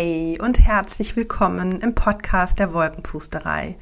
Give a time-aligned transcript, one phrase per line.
[0.00, 3.76] Hey und herzlich willkommen im Podcast der Wolkenpusterei,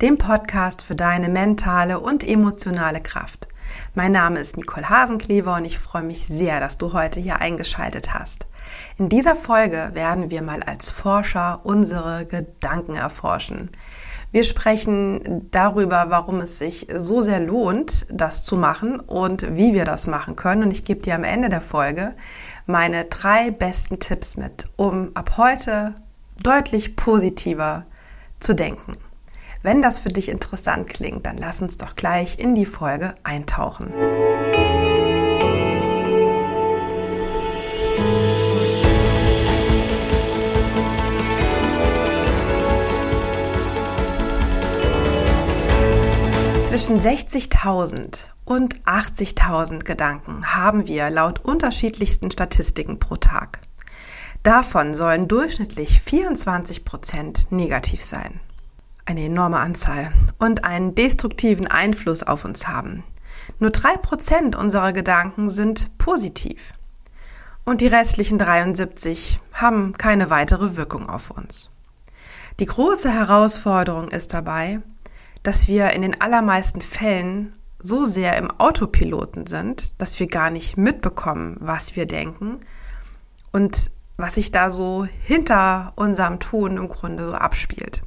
[0.00, 3.48] dem Podcast für deine mentale und emotionale Kraft.
[3.94, 8.14] Mein Name ist Nicole Hasenklever und ich freue mich sehr, dass du heute hier eingeschaltet
[8.14, 8.46] hast.
[8.96, 13.70] In dieser Folge werden wir mal als Forscher unsere Gedanken erforschen.
[14.30, 19.86] Wir sprechen darüber, warum es sich so sehr lohnt, das zu machen und wie wir
[19.86, 20.64] das machen können.
[20.64, 22.14] Und ich gebe dir am Ende der Folge
[22.66, 25.94] meine drei besten Tipps mit, um ab heute
[26.42, 27.86] deutlich positiver
[28.38, 28.96] zu denken.
[29.62, 33.92] Wenn das für dich interessant klingt, dann lass uns doch gleich in die Folge eintauchen.
[46.78, 53.62] Zwischen 60.000 und 80.000 Gedanken haben wir laut unterschiedlichsten Statistiken pro Tag.
[54.44, 58.38] Davon sollen durchschnittlich 24 Prozent negativ sein.
[59.06, 63.02] Eine enorme Anzahl und einen destruktiven Einfluss auf uns haben.
[63.58, 66.74] Nur drei Prozent unserer Gedanken sind positiv.
[67.64, 71.70] Und die restlichen 73 haben keine weitere Wirkung auf uns.
[72.60, 74.80] Die große Herausforderung ist dabei,
[75.42, 80.76] dass wir in den allermeisten Fällen so sehr im Autopiloten sind, dass wir gar nicht
[80.76, 82.60] mitbekommen, was wir denken
[83.52, 88.02] und was sich da so hinter unserem Tun im Grunde so abspielt.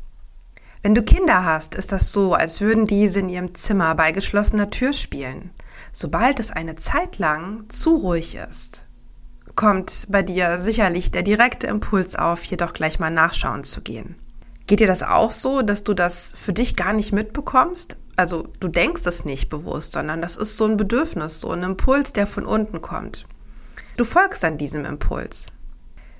[0.83, 4.69] Wenn du Kinder hast, ist das so, als würden diese in ihrem Zimmer bei geschlossener
[4.71, 5.51] Tür spielen.
[5.91, 8.85] Sobald es eine Zeit lang zu ruhig ist,
[9.55, 14.15] kommt bei dir sicherlich der direkte Impuls auf, jedoch gleich mal nachschauen zu gehen.
[14.71, 17.97] Geht dir das auch so, dass du das für dich gar nicht mitbekommst?
[18.15, 22.13] Also du denkst es nicht bewusst, sondern das ist so ein Bedürfnis, so ein Impuls,
[22.13, 23.25] der von unten kommt.
[23.97, 25.47] Du folgst an diesem Impuls.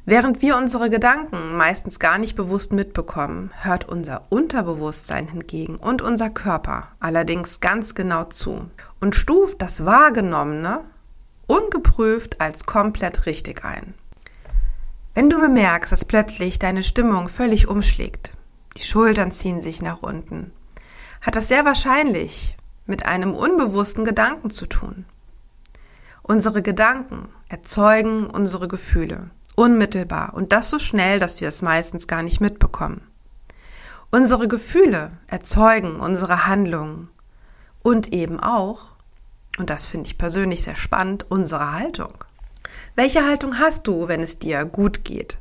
[0.03, 6.29] Während wir unsere Gedanken meistens gar nicht bewusst mitbekommen, hört unser Unterbewusstsein hingegen und unser
[6.29, 10.81] Körper allerdings ganz genau zu und stuft das Wahrgenommene
[11.47, 13.93] ungeprüft als komplett richtig ein.
[15.15, 18.33] Wenn du bemerkst, dass plötzlich deine Stimmung völlig umschlägt,
[18.77, 20.51] die Schultern ziehen sich nach unten.
[21.21, 22.55] Hat das sehr wahrscheinlich
[22.85, 25.05] mit einem unbewussten Gedanken zu tun.
[26.23, 32.23] Unsere Gedanken erzeugen unsere Gefühle unmittelbar und das so schnell, dass wir es meistens gar
[32.23, 33.01] nicht mitbekommen.
[34.09, 37.09] Unsere Gefühle erzeugen unsere Handlungen
[37.83, 38.95] und eben auch,
[39.57, 42.13] und das finde ich persönlich sehr spannend, unsere Haltung.
[42.95, 45.39] Welche Haltung hast du, wenn es dir gut geht?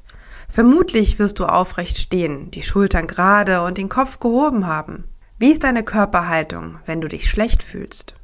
[0.51, 5.05] Vermutlich wirst du aufrecht stehen, die Schultern gerade und den Kopf gehoben haben.
[5.39, 8.15] Wie ist deine Körperhaltung, wenn du dich schlecht fühlst?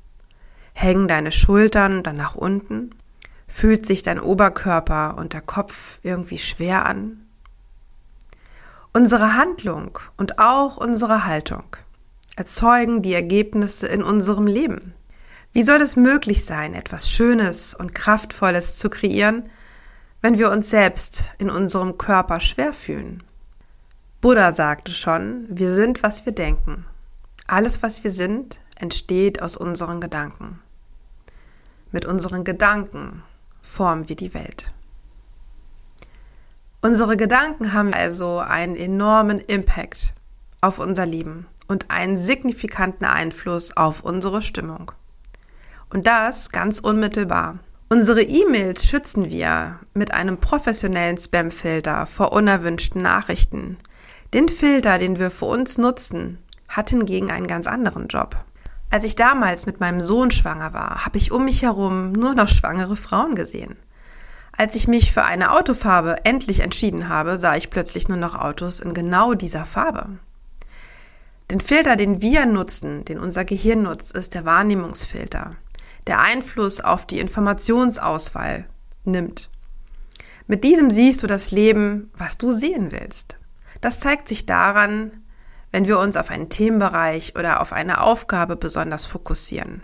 [0.74, 2.90] Hängen deine Schultern dann nach unten?
[3.46, 7.24] Fühlt sich dein Oberkörper und der Kopf irgendwie schwer an?
[8.92, 11.76] Unsere Handlung und auch unsere Haltung
[12.34, 14.94] erzeugen die Ergebnisse in unserem Leben.
[15.52, 19.48] Wie soll es möglich sein, etwas Schönes und Kraftvolles zu kreieren,
[20.26, 23.22] wenn wir uns selbst in unserem Körper schwer fühlen.
[24.20, 26.84] Buddha sagte schon, wir sind, was wir denken.
[27.46, 30.58] Alles, was wir sind, entsteht aus unseren Gedanken.
[31.92, 33.22] Mit unseren Gedanken
[33.62, 34.72] formen wir die Welt.
[36.80, 40.12] Unsere Gedanken haben also einen enormen Impact
[40.60, 44.90] auf unser Leben und einen signifikanten Einfluss auf unsere Stimmung.
[45.88, 47.60] Und das ganz unmittelbar.
[47.88, 53.76] Unsere E-Mails schützen wir mit einem professionellen Spamfilter vor unerwünschten Nachrichten.
[54.34, 58.44] Den Filter, den wir für uns nutzen, hat hingegen einen ganz anderen Job.
[58.90, 62.48] Als ich damals mit meinem Sohn schwanger war, habe ich um mich herum nur noch
[62.48, 63.76] schwangere Frauen gesehen.
[64.50, 68.80] Als ich mich für eine Autofarbe endlich entschieden habe, sah ich plötzlich nur noch Autos
[68.80, 70.18] in genau dieser Farbe.
[71.52, 75.54] Den Filter, den wir nutzen, den unser Gehirn nutzt, ist der Wahrnehmungsfilter
[76.06, 78.66] der Einfluss auf die Informationsauswahl
[79.04, 79.50] nimmt.
[80.46, 83.38] Mit diesem siehst du das Leben, was du sehen willst.
[83.80, 85.10] Das zeigt sich daran,
[85.72, 89.82] wenn wir uns auf einen Themenbereich oder auf eine Aufgabe besonders fokussieren.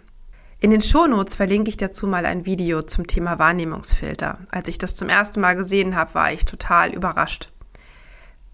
[0.60, 4.38] In den Shownotes verlinke ich dazu mal ein Video zum Thema Wahrnehmungsfilter.
[4.52, 7.50] Als ich das zum ersten Mal gesehen habe, war ich total überrascht.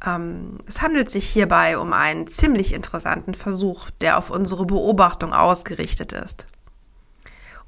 [0.06, 6.14] Ähm, es handelt sich hierbei um einen ziemlich interessanten Versuch, der auf unsere Beobachtung ausgerichtet
[6.14, 6.46] ist.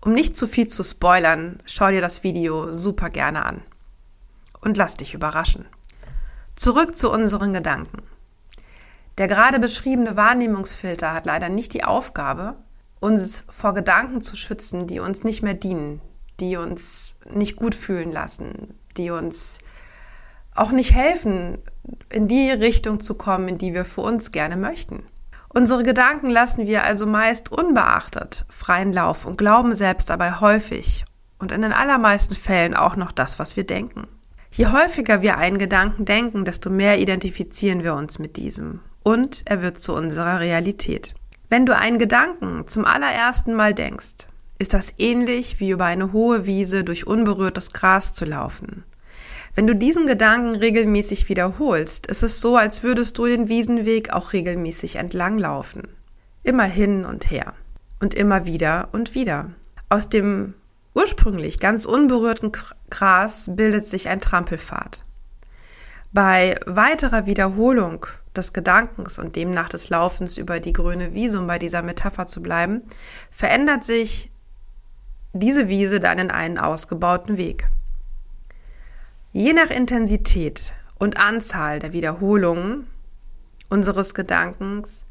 [0.03, 3.63] Um nicht zu viel zu spoilern, schau dir das Video super gerne an.
[4.61, 5.67] Und lass dich überraschen.
[6.55, 8.03] Zurück zu unseren Gedanken.
[9.19, 12.57] Der gerade beschriebene Wahrnehmungsfilter hat leider nicht die Aufgabe,
[13.01, 16.01] uns vor Gedanken zu schützen, die uns nicht mehr dienen,
[16.39, 19.59] die uns nicht gut fühlen lassen, die uns
[20.55, 21.59] auch nicht helfen,
[22.09, 25.07] in die Richtung zu kommen, in die wir für uns gerne möchten.
[25.53, 31.05] Unsere Gedanken lassen wir also meist unbeachtet freien Lauf und glauben selbst dabei häufig
[31.41, 34.07] und in den allermeisten Fällen auch noch das, was wir denken.
[34.53, 39.61] Je häufiger wir einen Gedanken denken, desto mehr identifizieren wir uns mit diesem und er
[39.61, 41.15] wird zu unserer Realität.
[41.49, 44.29] Wenn du einen Gedanken zum allerersten Mal denkst,
[44.61, 48.85] ist das ähnlich wie über eine hohe Wiese durch unberührtes Gras zu laufen.
[49.55, 54.33] Wenn du diesen Gedanken regelmäßig wiederholst, ist es so, als würdest du den Wiesenweg auch
[54.33, 55.89] regelmäßig entlanglaufen.
[56.43, 57.55] Immer hin und her.
[57.99, 59.51] Und immer wieder und wieder.
[59.89, 60.55] Aus dem
[60.95, 62.53] ursprünglich ganz unberührten
[62.91, 65.03] Gras bildet sich ein Trampelpfad.
[66.13, 71.59] Bei weiterer Wiederholung des Gedankens und demnach des Laufens über die grüne Wiese, um bei
[71.59, 72.83] dieser Metapher zu bleiben,
[73.31, 74.31] verändert sich
[75.33, 77.69] diese Wiese dann in einen ausgebauten Weg.
[79.33, 82.89] Je nach Intensität und Anzahl der Wiederholungen
[83.69, 85.07] unseres Gedankens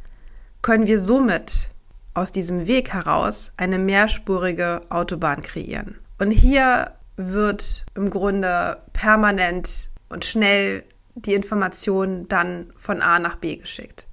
[0.62, 1.70] können wir somit
[2.14, 6.00] aus diesem Weg heraus eine mehrspurige Autobahn kreieren.
[6.18, 10.84] Und hier wird im Grunde permanent und schnell
[11.16, 14.09] die Information dann von A nach B geschickt.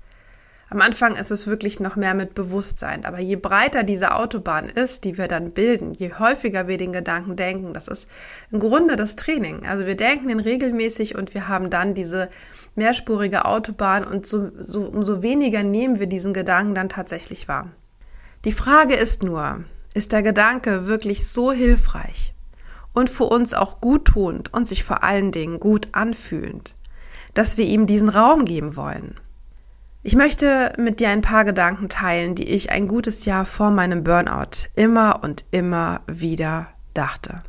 [0.68, 3.04] Am Anfang ist es wirklich noch mehr mit Bewusstsein.
[3.04, 7.36] Aber je breiter diese Autobahn ist, die wir dann bilden, je häufiger wir den Gedanken
[7.36, 8.08] denken, das ist
[8.50, 9.64] im Grunde das Training.
[9.64, 12.28] Also wir denken ihn regelmäßig und wir haben dann diese
[12.74, 17.70] mehrspurige Autobahn und so, so, umso weniger nehmen wir diesen Gedanken dann tatsächlich wahr.
[18.44, 19.64] Die Frage ist nur,
[19.94, 22.34] ist der Gedanke wirklich so hilfreich
[22.92, 26.74] und für uns auch guttunend und sich vor allen Dingen gut anfühlend,
[27.34, 29.14] dass wir ihm diesen Raum geben wollen?
[30.06, 34.04] Ich möchte mit dir ein paar Gedanken teilen, die ich ein gutes Jahr vor meinem
[34.04, 37.42] Burnout immer und immer wieder dachte.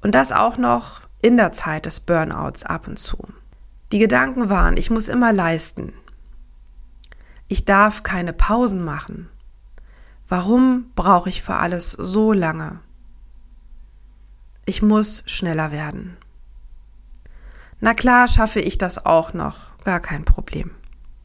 [0.00, 3.18] Und das auch noch in der Zeit des Burnouts ab und zu.
[3.92, 5.92] Die Gedanken waren, ich muss immer leisten.
[7.48, 9.28] Ich darf keine Pausen machen.
[10.26, 12.80] Warum brauche ich für alles so lange?
[14.64, 16.16] Ich muss schneller werden.
[17.78, 20.70] Na klar schaffe ich das auch noch, gar kein Problem.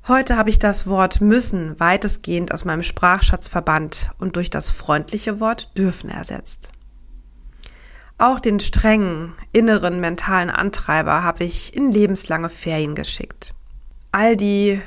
[0.05, 5.39] Heute habe ich das Wort müssen weitestgehend aus meinem Sprachschatz verbannt und durch das freundliche
[5.39, 6.71] Wort dürfen ersetzt.
[8.17, 13.53] Auch den strengen, inneren mentalen Antreiber habe ich in lebenslange Ferien geschickt.
[14.11, 14.81] All die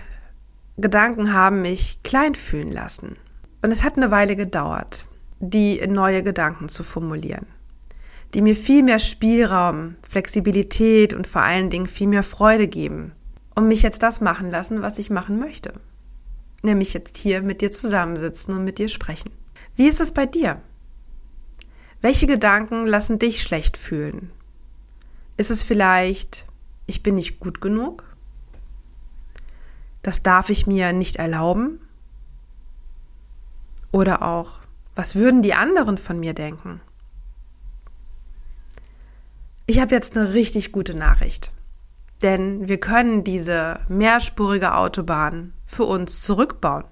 [0.76, 3.16] Gedanken haben mich klein fühlen lassen.
[3.62, 5.06] Und es hat eine Weile gedauert,
[5.40, 7.46] die neue Gedanken zu formulieren,
[8.34, 13.12] die mir viel mehr Spielraum, Flexibilität und vor allen Dingen viel mehr Freude geben,
[13.56, 15.72] und mich jetzt das machen lassen, was ich machen möchte.
[16.62, 19.30] Nämlich jetzt hier mit dir zusammensitzen und mit dir sprechen.
[19.74, 20.62] Wie ist es bei dir?
[22.00, 24.30] Welche Gedanken lassen dich schlecht fühlen?
[25.38, 26.46] Ist es vielleicht,
[26.86, 28.04] ich bin nicht gut genug?
[30.02, 31.80] Das darf ich mir nicht erlauben?
[33.90, 34.60] Oder auch,
[34.94, 36.80] was würden die anderen von mir denken?
[39.66, 41.50] Ich habe jetzt eine richtig gute Nachricht.
[42.22, 46.84] Denn wir können diese mehrspurige Autobahn für uns zurückbauen.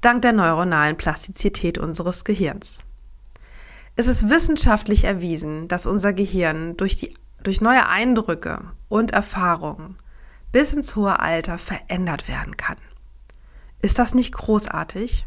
[0.00, 2.78] Dank der neuronalen Plastizität unseres Gehirns.
[3.96, 7.12] Es ist wissenschaftlich erwiesen, dass unser Gehirn durch, die,
[7.42, 9.96] durch neue Eindrücke und Erfahrungen
[10.52, 12.76] bis ins hohe Alter verändert werden kann.
[13.82, 15.26] Ist das nicht großartig?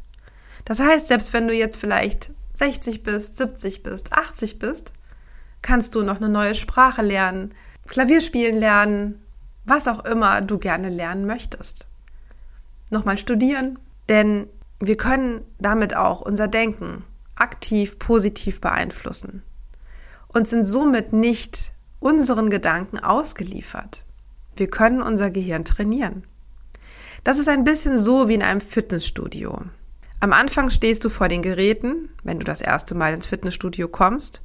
[0.66, 4.94] Das heißt, selbst wenn du jetzt vielleicht 60 bist, 70 bist, 80 bist,
[5.62, 7.54] kannst du noch eine neue Sprache lernen,
[7.88, 9.22] Klavier spielen lernen,
[9.66, 11.88] was auch immer du gerne lernen möchtest.
[12.90, 14.48] Nochmal studieren, denn
[14.80, 17.04] wir können damit auch unser Denken
[17.36, 19.44] aktiv positiv beeinflussen
[20.28, 24.06] und sind somit nicht unseren Gedanken ausgeliefert.
[24.56, 26.24] Wir können unser Gehirn trainieren.
[27.24, 29.62] Das ist ein bisschen so wie in einem Fitnessstudio.
[30.20, 34.42] Am Anfang stehst du vor den Geräten, wenn du das erste Mal ins Fitnessstudio kommst,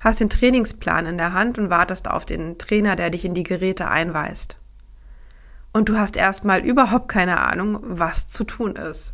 [0.00, 3.42] hast den Trainingsplan in der Hand und wartest auf den Trainer, der dich in die
[3.42, 4.56] Geräte einweist.
[5.72, 9.12] Und du hast erstmal überhaupt keine Ahnung, was zu tun ist.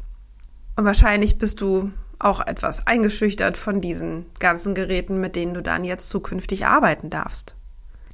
[0.76, 5.84] Und wahrscheinlich bist du auch etwas eingeschüchtert von diesen ganzen Geräten, mit denen du dann
[5.84, 7.56] jetzt zukünftig arbeiten darfst.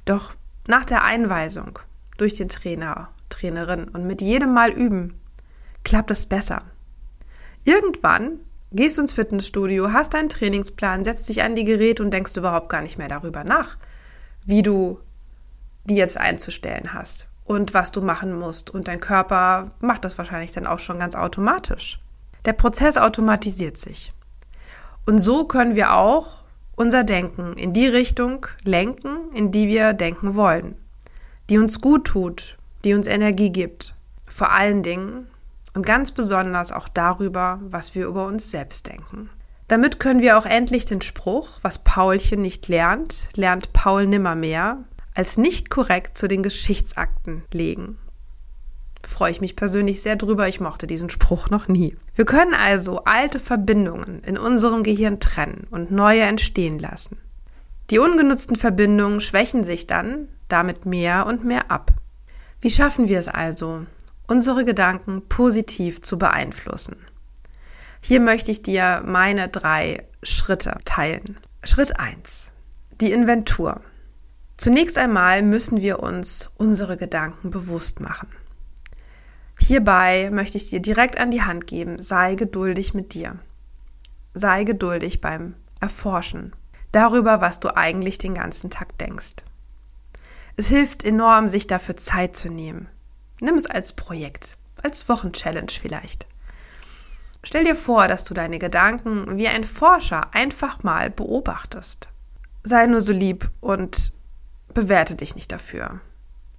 [0.05, 0.33] Doch
[0.67, 1.79] nach der Einweisung
[2.17, 5.19] durch den Trainer, Trainerin und mit jedem Mal üben,
[5.83, 6.63] klappt es besser.
[7.63, 8.39] Irgendwann
[8.73, 12.81] gehst ins Fitnessstudio, hast deinen Trainingsplan, setzt dich an die Geräte und denkst überhaupt gar
[12.81, 13.77] nicht mehr darüber nach,
[14.45, 14.99] wie du
[15.85, 18.69] die jetzt einzustellen hast und was du machen musst.
[18.69, 21.99] Und dein Körper macht das wahrscheinlich dann auch schon ganz automatisch.
[22.45, 24.13] Der Prozess automatisiert sich.
[25.05, 26.39] Und so können wir auch
[26.75, 30.75] unser Denken in die Richtung lenken, in die wir denken wollen,
[31.49, 33.95] die uns gut tut, die uns Energie gibt.
[34.25, 35.27] Vor allen Dingen
[35.73, 39.29] und ganz besonders auch darüber, was wir über uns selbst denken.
[39.67, 44.83] Damit können wir auch endlich den Spruch, was Paulchen nicht lernt, lernt Paul nimmermehr,
[45.15, 47.97] als nicht korrekt zu den Geschichtsakten legen.
[49.05, 51.95] Freue ich mich persönlich sehr drüber, ich mochte diesen Spruch noch nie.
[52.15, 57.17] Wir können also alte Verbindungen in unserem Gehirn trennen und neue entstehen lassen.
[57.89, 61.91] Die ungenutzten Verbindungen schwächen sich dann damit mehr und mehr ab.
[62.61, 63.85] Wie schaffen wir es also,
[64.27, 66.95] unsere Gedanken positiv zu beeinflussen?
[68.01, 71.37] Hier möchte ich dir meine drei Schritte teilen.
[71.63, 72.53] Schritt eins:
[72.99, 73.81] Die Inventur.
[74.57, 78.29] Zunächst einmal müssen wir uns unsere Gedanken bewusst machen.
[79.59, 83.39] Hierbei möchte ich dir direkt an die Hand geben, sei geduldig mit dir.
[84.33, 86.53] Sei geduldig beim Erforschen
[86.93, 89.35] darüber, was du eigentlich den ganzen Tag denkst.
[90.55, 92.87] Es hilft enorm, sich dafür Zeit zu nehmen.
[93.43, 96.27] Nimm es als Projekt, als Wochenchallenge vielleicht.
[97.43, 102.07] Stell dir vor, dass du deine Gedanken wie ein Forscher einfach mal beobachtest.
[102.63, 104.13] Sei nur so lieb und
[104.73, 105.99] bewerte dich nicht dafür.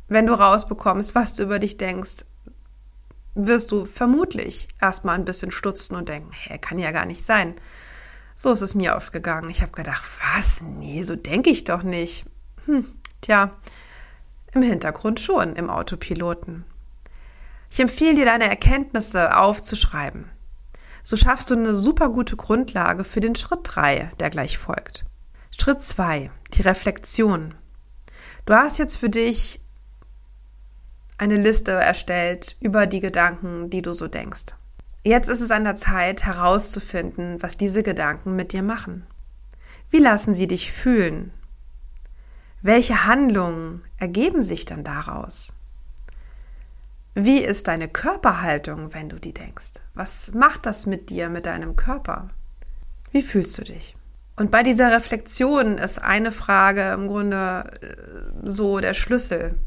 [0.09, 2.27] Wenn du rausbekommst, was du über dich denkst,
[3.35, 7.55] wirst du vermutlich erstmal ein bisschen stutzen und denken, hä, kann ja gar nicht sein.
[8.37, 9.49] So ist es mir aufgegangen.
[9.49, 10.61] Ich habe gedacht, was?
[10.61, 12.27] Nee, so denke ich doch nicht.
[12.67, 12.85] Hm,
[13.23, 13.53] tja,
[14.53, 16.67] im Hintergrund schon, im Autopiloten.
[17.71, 20.31] Ich empfehle dir, deine Erkenntnisse aufzuschreiben.
[21.03, 25.05] So schaffst du eine super gute Grundlage für den Schritt 3, der gleich folgt.
[25.51, 27.55] Schritt 2, die Reflexion.
[28.47, 29.61] Du hast jetzt für dich
[31.19, 34.55] eine Liste erstellt über die Gedanken, die du so denkst.
[35.05, 39.07] Jetzt ist es an der Zeit herauszufinden, was diese Gedanken mit dir machen.
[39.91, 41.33] Wie lassen sie dich fühlen?
[42.63, 45.53] Welche Handlungen ergeben sich dann daraus?
[47.15, 49.83] Wie ist deine Körperhaltung, wenn du die denkst?
[49.95, 52.27] Was macht das mit dir, mit deinem Körper?
[53.13, 53.95] Wie fühlst du dich?
[54.35, 59.61] Und bei dieser Reflexion ist eine Frage im Grunde äh, so der Schlüssel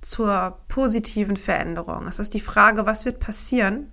[0.00, 2.06] zur positiven Veränderung.
[2.06, 3.90] Es ist die Frage, was wird passieren,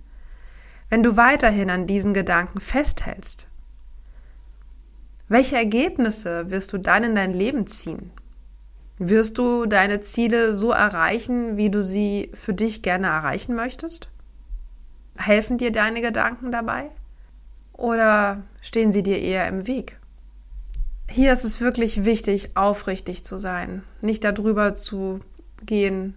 [0.88, 3.46] wenn du weiterhin an diesen Gedanken festhältst?
[5.28, 8.10] Welche Ergebnisse wirst du dann in dein Leben ziehen?
[8.98, 14.08] Wirst du deine Ziele so erreichen, wie du sie für dich gerne erreichen möchtest?
[15.16, 16.90] Helfen dir deine Gedanken dabei?
[17.72, 19.98] Oder stehen sie dir eher im Weg?
[21.10, 25.20] Hier ist es wirklich wichtig, aufrichtig zu sein, nicht darüber zu
[25.64, 26.14] gehen,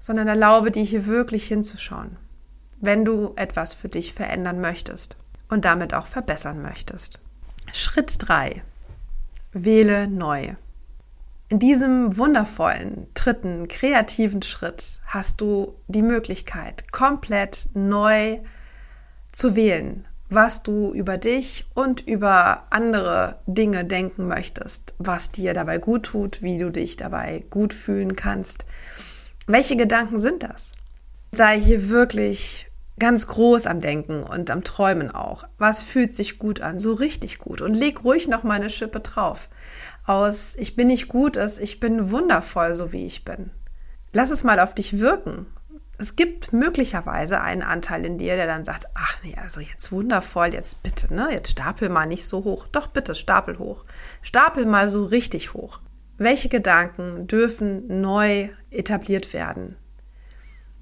[0.00, 2.16] sondern erlaube dir hier wirklich hinzuschauen,
[2.80, 5.16] wenn du etwas für dich verändern möchtest
[5.48, 7.20] und damit auch verbessern möchtest.
[7.72, 8.62] Schritt 3.
[9.52, 10.54] Wähle neu.
[11.52, 18.38] In diesem wundervollen, dritten, kreativen Schritt hast du die Möglichkeit, komplett neu
[19.32, 25.76] zu wählen, was du über dich und über andere Dinge denken möchtest, was dir dabei
[25.76, 28.64] gut tut, wie du dich dabei gut fühlen kannst.
[29.46, 30.72] Welche Gedanken sind das?
[31.32, 35.44] Sei hier wirklich ganz groß am Denken und am Träumen auch.
[35.58, 36.78] Was fühlt sich gut an?
[36.78, 37.60] So richtig gut.
[37.60, 39.50] Und leg ruhig noch mal eine Schippe drauf
[40.04, 43.50] aus ich bin nicht gut ist, ich bin wundervoll, so wie ich bin.
[44.12, 45.46] Lass es mal auf dich wirken.
[45.98, 50.52] Es gibt möglicherweise einen Anteil in dir, der dann sagt, ach nee, also jetzt wundervoll,
[50.52, 51.28] jetzt bitte, ne?
[51.30, 52.66] Jetzt stapel mal nicht so hoch.
[52.72, 53.84] Doch bitte, stapel hoch.
[54.20, 55.80] Stapel mal so richtig hoch.
[56.18, 59.76] Welche Gedanken dürfen neu etabliert werden?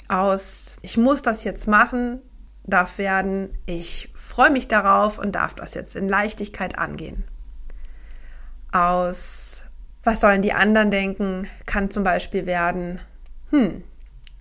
[0.09, 2.21] Aus, ich muss das jetzt machen,
[2.65, 7.25] darf werden, ich freue mich darauf und darf das jetzt in Leichtigkeit angehen
[8.73, 9.65] aus
[10.03, 13.00] was sollen die anderen denken, kann zum Beispiel werden,
[13.50, 13.83] hm,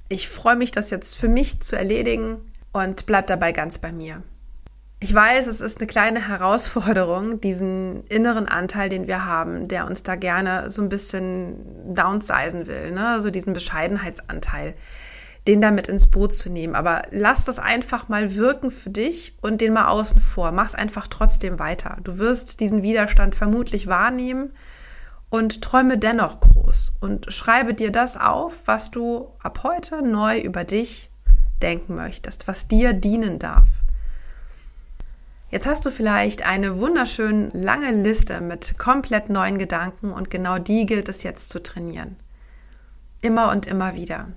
[0.08, 2.38] ich freue mich, das jetzt für mich zu erledigen
[2.72, 4.24] und bleib dabei ganz bei mir.
[5.02, 10.04] Ich weiß, es ist eine kleine Herausforderung, diesen inneren Anteil, den wir haben, der uns
[10.04, 13.22] da gerne so ein bisschen downsizen will, ne?
[13.22, 14.76] so diesen Bescheidenheitsanteil,
[15.48, 16.76] den da mit ins Boot zu nehmen.
[16.76, 20.52] Aber lass das einfach mal wirken für dich und den mal außen vor.
[20.52, 21.98] Mach es einfach trotzdem weiter.
[22.04, 24.52] Du wirst diesen Widerstand vermutlich wahrnehmen
[25.30, 30.64] und träume dennoch groß und schreibe dir das auf, was du ab heute neu über
[30.64, 31.10] dich
[31.62, 33.68] denken möchtest, was dir dienen darf.
[35.52, 40.86] Jetzt hast du vielleicht eine wunderschön lange Liste mit komplett neuen Gedanken und genau die
[40.86, 42.18] gilt es jetzt zu trainieren.
[43.22, 44.28] Immer und immer wieder.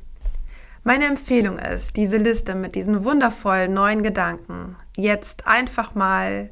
[0.84, 6.50] Meine Empfehlung ist, diese Liste mit diesen wundervollen neuen Gedanken jetzt einfach mal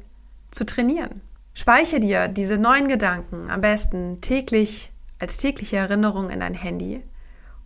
[0.51, 1.19] zu trainieren.
[1.53, 7.03] Speiche dir diese neuen Gedanken am besten täglich als tägliche Erinnerung in dein Handy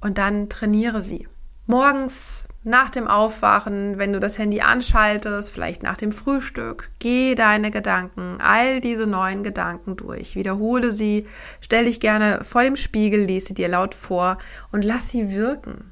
[0.01, 1.27] und dann trainiere sie.
[1.67, 7.69] Morgens nach dem Aufwachen, wenn du das Handy anschaltest, vielleicht nach dem Frühstück, geh deine
[7.69, 11.27] Gedanken, all diese neuen Gedanken durch, wiederhole sie,
[11.61, 14.39] stell dich gerne vor dem Spiegel, lese dir laut vor
[14.71, 15.91] und lass sie wirken.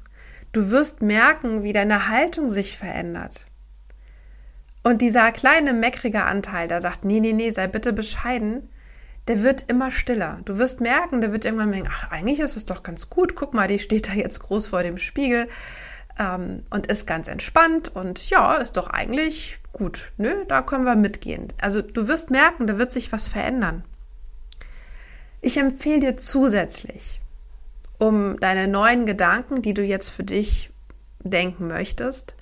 [0.54, 3.44] Du wirst merken, wie deine Haltung sich verändert.
[4.84, 8.68] Und dieser kleine meckrige Anteil, der sagt, nee, nee, nee, sei bitte bescheiden,
[9.26, 10.38] der wird immer stiller.
[10.44, 13.34] Du wirst merken, der wird irgendwann merken, ach, eigentlich ist es doch ganz gut.
[13.34, 15.48] Guck mal, die steht da jetzt groß vor dem Spiegel
[16.20, 20.12] ähm, und ist ganz entspannt und ja, ist doch eigentlich gut.
[20.18, 21.48] Nö, da können wir mitgehen.
[21.60, 23.82] Also du wirst merken, da wird sich was verändern.
[25.40, 27.20] Ich empfehle dir zusätzlich,
[27.98, 30.70] um deine neuen Gedanken, die du jetzt für dich
[31.20, 32.34] denken möchtest,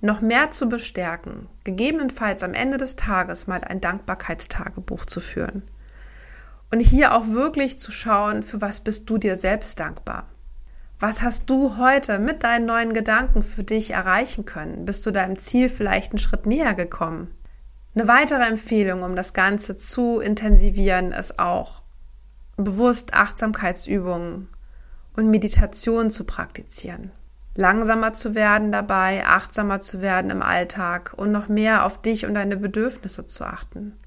[0.00, 5.62] noch mehr zu bestärken, gegebenenfalls am Ende des Tages mal ein Dankbarkeitstagebuch zu führen.
[6.70, 10.28] Und hier auch wirklich zu schauen, für was bist du dir selbst dankbar?
[10.98, 14.84] Was hast du heute mit deinen neuen Gedanken für dich erreichen können?
[14.84, 17.34] Bist du deinem Ziel vielleicht einen Schritt näher gekommen?
[17.94, 21.82] Eine weitere Empfehlung, um das Ganze zu intensivieren, ist auch
[22.56, 24.48] bewusst Achtsamkeitsübungen
[25.16, 27.10] und Meditation zu praktizieren.
[27.54, 32.34] Langsamer zu werden dabei, achtsamer zu werden im Alltag und noch mehr auf dich und
[32.34, 33.98] deine Bedürfnisse zu achten.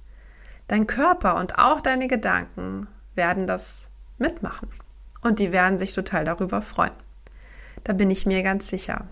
[0.67, 3.89] Dein Körper und auch deine Gedanken werden das
[4.19, 4.69] mitmachen.
[5.21, 6.93] Und die werden sich total darüber freuen.
[7.83, 9.07] Da bin ich mir ganz sicher.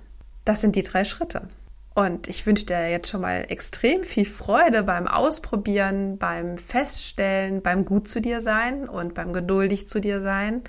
[0.45, 1.47] Das sind die drei Schritte.
[1.95, 7.85] Und ich wünsche dir jetzt schon mal extrem viel Freude beim Ausprobieren, beim Feststellen, beim
[7.85, 10.61] Gut zu dir sein und beim geduldig zu dir sein.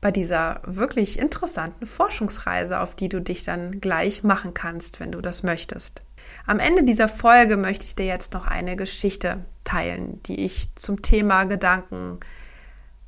[0.00, 5.20] Bei dieser wirklich interessanten Forschungsreise, auf die du dich dann gleich machen kannst, wenn du
[5.20, 6.02] das möchtest.
[6.46, 11.02] Am Ende dieser Folge möchte ich dir jetzt noch eine Geschichte teilen, die ich zum
[11.02, 12.20] Thema Gedanken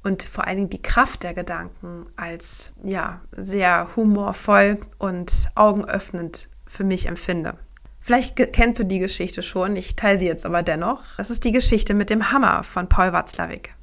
[0.03, 6.85] und vor allen Dingen die Kraft der Gedanken als ja sehr humorvoll und augenöffnend für
[6.85, 7.55] mich empfinde.
[8.01, 11.03] Vielleicht kennst du die Geschichte schon, ich teile sie jetzt aber dennoch.
[11.19, 13.75] Das ist die Geschichte mit dem Hammer von Paul Watzlawick.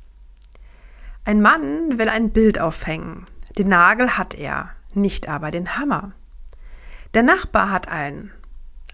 [1.27, 3.25] Ein Mann will ein Bild aufhängen.
[3.57, 6.13] Den Nagel hat er, nicht aber den Hammer.
[7.15, 8.31] Der Nachbar hat einen.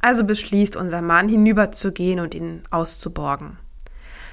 [0.02, 3.60] Also beschließt unser Mann, hinüberzugehen und ihn auszuborgen.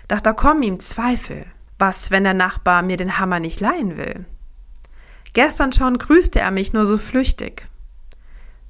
[0.08, 1.44] Doch da kommen ihm Zweifel.
[1.78, 4.24] Was, wenn der Nachbar mir den Hammer nicht leihen will?
[5.34, 7.68] Gestern schon grüßte er mich nur so flüchtig.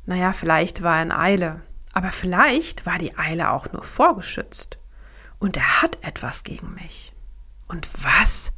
[0.06, 1.62] Naja, vielleicht war er in Eile,
[1.92, 4.78] aber vielleicht war die Eile auch nur vorgeschützt.
[5.38, 7.12] Und er hat etwas gegen mich.
[7.68, 8.50] Und was?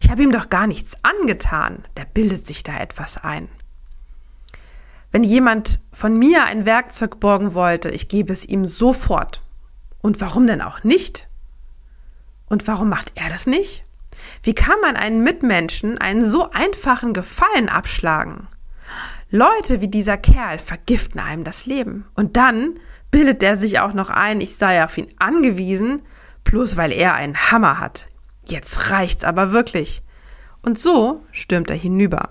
[0.00, 1.84] Ich habe ihm doch gar nichts angetan.
[1.96, 3.48] Der bildet sich da etwas ein.
[5.10, 9.42] Wenn jemand von mir ein Werkzeug borgen wollte, ich gebe es ihm sofort.
[10.00, 11.28] Und warum denn auch nicht?
[12.48, 13.84] Und warum macht er das nicht?
[14.42, 18.48] Wie kann man einen Mitmenschen einen so einfachen Gefallen abschlagen?
[19.30, 22.06] Leute wie dieser Kerl vergiften einem das Leben.
[22.14, 22.78] Und dann
[23.10, 26.02] bildet er sich auch noch ein, ich sei auf ihn angewiesen,
[26.44, 28.08] bloß weil er einen Hammer hat.
[28.48, 30.02] Jetzt reicht's aber wirklich.
[30.62, 32.30] Und so stürmt er hinüber.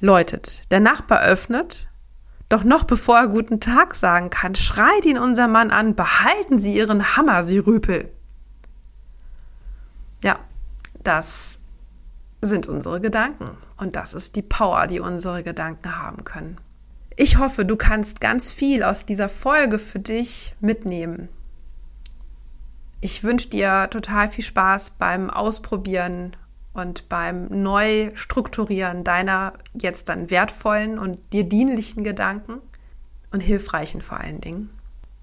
[0.00, 0.62] Läutet.
[0.70, 1.88] Der Nachbar öffnet,
[2.48, 6.76] doch noch bevor er guten Tag sagen kann, schreit ihn unser Mann an, behalten Sie
[6.76, 8.12] Ihren Hammer, Sie Rüpel.
[10.22, 10.38] Ja,
[11.02, 11.60] das
[12.40, 13.50] sind unsere Gedanken.
[13.76, 16.58] Und das ist die Power, die unsere Gedanken haben können.
[17.16, 21.28] Ich hoffe, du kannst ganz viel aus dieser Folge für dich mitnehmen.
[23.00, 26.36] Ich wünsche dir total viel Spaß beim Ausprobieren
[26.72, 32.60] und beim Neustrukturieren deiner jetzt dann wertvollen und dir dienlichen Gedanken
[33.32, 34.70] und hilfreichen vor allen Dingen.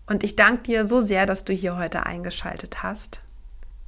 [0.06, 3.22] Und ich danke dir so sehr, dass du hier heute eingeschaltet hast.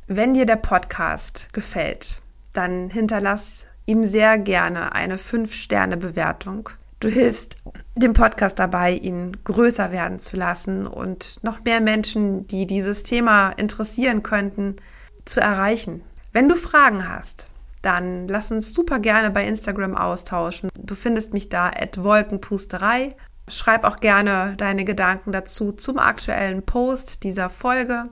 [0.07, 2.21] Wenn dir der Podcast gefällt,
[2.53, 6.69] dann hinterlass ihm sehr gerne eine 5-Sterne-Bewertung.
[6.99, 7.57] Du hilfst
[7.95, 13.51] dem Podcast dabei, ihn größer werden zu lassen und noch mehr Menschen, die dieses Thema
[13.51, 14.77] interessieren könnten,
[15.25, 16.01] zu erreichen.
[16.31, 17.47] Wenn du Fragen hast,
[17.81, 20.69] dann lass uns super gerne bei Instagram austauschen.
[20.75, 23.15] Du findest mich da at Wolkenpusterei.
[23.47, 28.09] Schreib auch gerne deine Gedanken dazu zum aktuellen Post dieser Folge.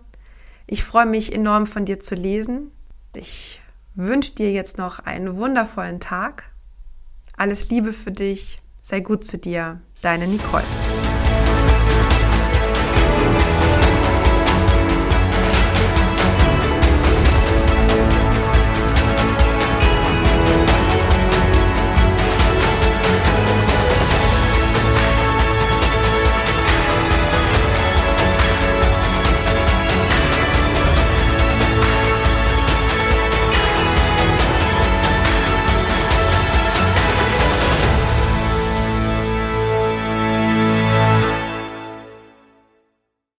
[0.67, 2.71] Ich freue mich enorm von dir zu lesen.
[3.15, 3.61] Ich
[3.95, 6.51] wünsche dir jetzt noch einen wundervollen Tag.
[7.35, 8.62] Alles Liebe für dich.
[8.85, 9.79] Sei gut zu dir.
[10.01, 10.65] Deine Nicole.